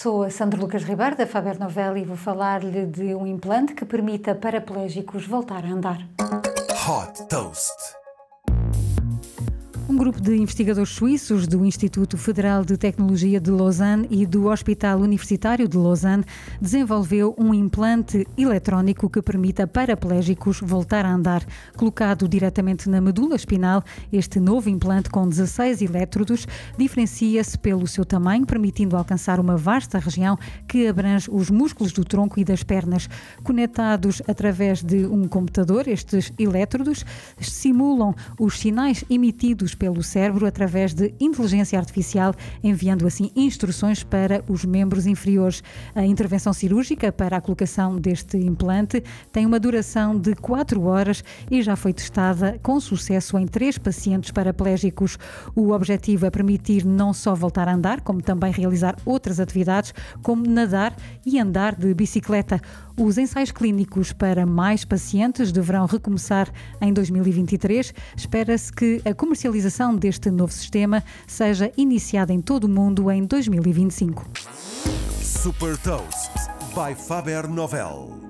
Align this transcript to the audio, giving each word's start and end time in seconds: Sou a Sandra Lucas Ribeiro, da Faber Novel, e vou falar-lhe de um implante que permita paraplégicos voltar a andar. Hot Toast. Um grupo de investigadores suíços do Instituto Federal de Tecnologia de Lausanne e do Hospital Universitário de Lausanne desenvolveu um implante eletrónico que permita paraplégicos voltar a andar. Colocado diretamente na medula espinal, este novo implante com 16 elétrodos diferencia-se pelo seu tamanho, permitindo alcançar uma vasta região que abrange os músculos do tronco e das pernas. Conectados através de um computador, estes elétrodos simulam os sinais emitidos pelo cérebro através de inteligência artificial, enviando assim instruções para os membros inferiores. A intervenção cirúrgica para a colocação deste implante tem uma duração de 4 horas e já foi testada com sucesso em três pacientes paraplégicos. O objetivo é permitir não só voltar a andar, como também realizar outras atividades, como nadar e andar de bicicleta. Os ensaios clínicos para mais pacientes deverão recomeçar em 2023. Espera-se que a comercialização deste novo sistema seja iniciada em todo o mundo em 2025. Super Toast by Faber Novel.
Sou 0.00 0.22
a 0.22 0.30
Sandra 0.30 0.60
Lucas 0.60 0.84
Ribeiro, 0.84 1.16
da 1.16 1.26
Faber 1.26 1.58
Novel, 1.58 1.96
e 1.96 2.04
vou 2.04 2.16
falar-lhe 2.16 2.86
de 2.86 3.16
um 3.16 3.26
implante 3.26 3.74
que 3.74 3.84
permita 3.84 4.32
paraplégicos 4.32 5.26
voltar 5.26 5.64
a 5.64 5.68
andar. 5.68 6.08
Hot 6.88 7.26
Toast. 7.28 7.97
Um 9.88 9.96
grupo 9.96 10.20
de 10.20 10.36
investigadores 10.36 10.90
suíços 10.90 11.46
do 11.46 11.64
Instituto 11.64 12.18
Federal 12.18 12.62
de 12.62 12.76
Tecnologia 12.76 13.40
de 13.40 13.50
Lausanne 13.50 14.06
e 14.10 14.26
do 14.26 14.48
Hospital 14.48 14.98
Universitário 15.00 15.66
de 15.66 15.78
Lausanne 15.78 16.26
desenvolveu 16.60 17.34
um 17.38 17.54
implante 17.54 18.26
eletrónico 18.36 19.08
que 19.08 19.22
permita 19.22 19.66
paraplégicos 19.66 20.60
voltar 20.60 21.06
a 21.06 21.14
andar. 21.14 21.42
Colocado 21.74 22.28
diretamente 22.28 22.86
na 22.86 23.00
medula 23.00 23.34
espinal, 23.34 23.82
este 24.12 24.38
novo 24.38 24.68
implante 24.68 25.08
com 25.08 25.26
16 25.26 25.80
elétrodos 25.80 26.46
diferencia-se 26.76 27.58
pelo 27.58 27.86
seu 27.86 28.04
tamanho, 28.04 28.44
permitindo 28.44 28.94
alcançar 28.94 29.40
uma 29.40 29.56
vasta 29.56 29.98
região 29.98 30.38
que 30.68 30.86
abrange 30.86 31.30
os 31.32 31.48
músculos 31.48 31.94
do 31.94 32.04
tronco 32.04 32.38
e 32.38 32.44
das 32.44 32.62
pernas. 32.62 33.08
Conectados 33.42 34.20
através 34.28 34.82
de 34.82 35.06
um 35.06 35.26
computador, 35.26 35.88
estes 35.88 36.30
elétrodos 36.38 37.06
simulam 37.40 38.14
os 38.38 38.58
sinais 38.58 39.02
emitidos 39.08 39.77
pelo 39.78 40.02
cérebro 40.02 40.46
através 40.46 40.92
de 40.92 41.14
inteligência 41.20 41.78
artificial, 41.78 42.34
enviando 42.62 43.06
assim 43.06 43.30
instruções 43.36 44.02
para 44.02 44.42
os 44.48 44.64
membros 44.64 45.06
inferiores. 45.06 45.62
A 45.94 46.04
intervenção 46.04 46.52
cirúrgica 46.52 47.12
para 47.12 47.36
a 47.36 47.40
colocação 47.40 47.96
deste 47.96 48.36
implante 48.36 49.02
tem 49.32 49.46
uma 49.46 49.60
duração 49.60 50.18
de 50.18 50.34
4 50.34 50.82
horas 50.82 51.22
e 51.50 51.62
já 51.62 51.76
foi 51.76 51.92
testada 51.92 52.58
com 52.62 52.80
sucesso 52.80 53.38
em 53.38 53.46
três 53.46 53.78
pacientes 53.78 54.30
paraplégicos. 54.30 55.18
O 55.54 55.70
objetivo 55.72 56.26
é 56.26 56.30
permitir 56.30 56.84
não 56.84 57.12
só 57.12 57.34
voltar 57.34 57.68
a 57.68 57.74
andar, 57.74 58.00
como 58.00 58.20
também 58.20 58.52
realizar 58.52 58.96
outras 59.04 59.38
atividades, 59.38 59.94
como 60.22 60.48
nadar 60.48 60.96
e 61.24 61.38
andar 61.38 61.74
de 61.74 61.94
bicicleta. 61.94 62.60
Os 62.98 63.16
ensaios 63.16 63.52
clínicos 63.52 64.12
para 64.12 64.44
mais 64.44 64.84
pacientes 64.84 65.52
deverão 65.52 65.86
recomeçar 65.86 66.52
em 66.80 66.92
2023. 66.92 67.94
Espera-se 68.16 68.72
que 68.72 69.00
a 69.04 69.14
comercialização 69.14 69.94
deste 69.94 70.32
novo 70.32 70.52
sistema 70.52 71.04
seja 71.24 71.70
iniciada 71.76 72.32
em 72.32 72.40
todo 72.40 72.64
o 72.64 72.68
mundo 72.68 73.08
em 73.08 73.24
2025. 73.24 74.26
Super 75.22 75.78
Toast 75.78 76.32
by 76.74 77.00
Faber 77.00 77.48
Novel. 77.48 78.27